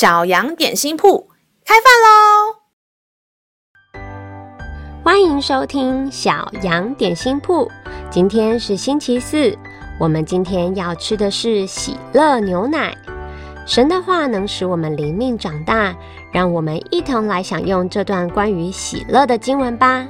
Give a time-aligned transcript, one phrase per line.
[0.00, 1.28] 小羊点心铺
[1.62, 2.56] 开饭喽！
[5.04, 7.70] 欢迎收听小羊点心铺。
[8.10, 9.54] 今天是星期四，
[10.00, 12.96] 我们今天要吃的是喜乐牛奶。
[13.66, 15.94] 神的话能使我们灵命长大，
[16.32, 20.08] 让我们一同来享用这段关于喜乐的经文吧。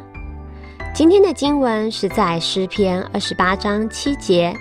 [0.94, 4.56] 今天的经文是在诗篇二十八章七节。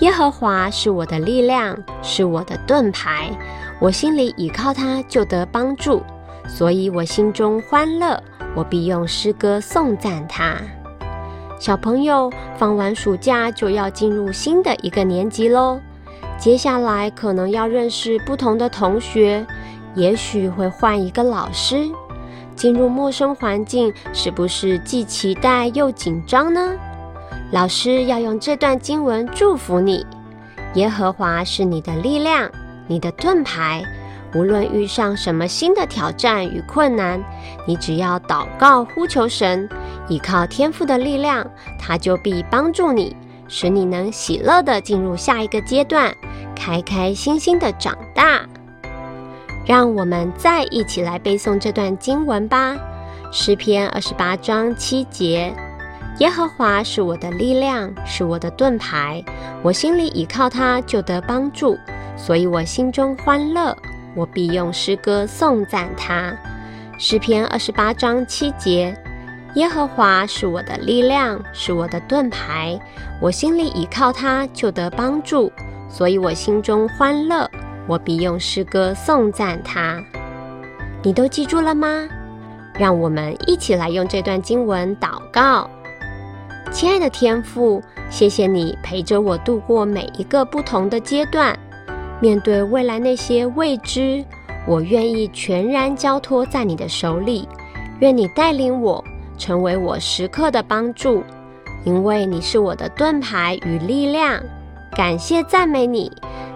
[0.00, 3.30] 耶和华是我的力量，是我的盾牌，
[3.80, 6.02] 我心里倚靠他，就得帮助，
[6.46, 8.22] 所以我心中欢乐，
[8.54, 10.58] 我必用诗歌颂赞他。
[11.58, 15.80] 小朋友，放完暑假就要进入新的一个年级喽，
[16.38, 19.46] 接下来可能要认识不同的同学，
[19.94, 21.88] 也许会换一个老师，
[22.54, 26.74] 进入陌生环境，是不是既期待又紧张呢？
[27.52, 30.04] 老师要用这段经文祝福你：
[30.74, 32.50] 耶和华是你的力量，
[32.86, 33.82] 你的盾牌。
[34.34, 37.22] 无论遇上什么新的挑战与困难，
[37.66, 39.66] 你只要祷告呼求神，
[40.08, 43.16] 依靠天父的力量，他就必帮助你，
[43.48, 46.14] 使你能喜乐地进入下一个阶段，
[46.54, 48.42] 开开心心地长大。
[49.64, 52.74] 让我们再一起来背诵这段经文吧，
[53.32, 55.54] 《诗篇》二十八章七节。
[56.18, 59.22] 耶和华是我的力量，是我的盾牌，
[59.62, 61.76] 我心里倚靠他，就得帮助，
[62.16, 63.76] 所以我心中欢乐，
[64.14, 66.34] 我必用诗歌颂赞他。
[66.98, 68.96] 诗篇二十八章七节：
[69.56, 72.80] 耶和华是我的力量，是我的盾牌，
[73.20, 75.52] 我心里倚靠他，就得帮助，
[75.90, 77.46] 所以我心中欢乐，
[77.86, 80.02] 我必用诗歌颂赞他。
[81.02, 82.08] 你都记住了吗？
[82.78, 85.68] 让我们一起来用这段经文祷告。
[86.76, 91.58] 亲爱的天父，谢谢你陪着我度过每一个不同的阶段。
[92.20, 94.22] 面对未来那些未知，
[94.66, 97.48] 我愿意全然交托在你的手里。
[98.00, 99.02] 愿你带领我，
[99.38, 101.24] 成为我时刻的帮助，
[101.86, 104.38] 因为你是我的盾牌与力量。
[104.94, 106.12] 感谢赞美你，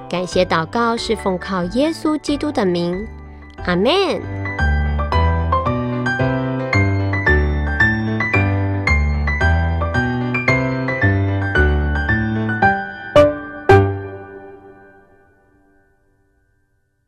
[0.07, 3.09] 感谢祷告是奉靠耶稣基督的名，
[3.65, 4.21] 阿门。